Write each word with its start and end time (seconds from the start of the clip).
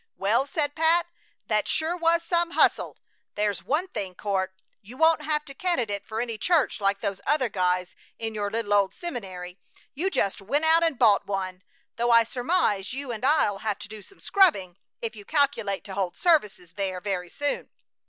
"Well," 0.17 0.47
said 0.47 0.73
Pat, 0.73 1.05
"that 1.45 1.67
sure 1.67 1.95
was 1.95 2.23
some 2.23 2.53
hustle! 2.57 2.97
There's 3.35 3.61
one 3.63 3.87
thing, 3.87 4.15
Court. 4.15 4.51
You 4.81 4.97
won't 4.97 5.21
have 5.21 5.45
to 5.45 5.53
candidate 5.53 6.07
for 6.07 6.19
any 6.19 6.39
church 6.39 6.81
like 6.81 7.01
those 7.01 7.21
other 7.27 7.49
guys 7.49 7.93
in 8.17 8.33
your 8.33 8.49
little 8.49 8.73
old 8.73 8.95
seminary. 8.95 9.59
You 9.93 10.09
just 10.09 10.41
went 10.41 10.65
out 10.65 10.83
and 10.83 10.97
bought 10.97 11.27
one; 11.27 11.61
though 11.97 12.09
I 12.09 12.23
surmise 12.23 12.93
you 12.93 13.11
and 13.11 13.23
I'll 13.23 13.59
have 13.59 13.77
to 13.77 13.87
do 13.87 14.01
some 14.01 14.19
scrubbing 14.19 14.75
if 15.03 15.15
you 15.15 15.23
calculate 15.23 15.83
to 15.83 15.93
hold 15.93 16.17
services 16.17 16.73
there 16.73 16.99
very 16.99 17.29
soon." 17.29 17.69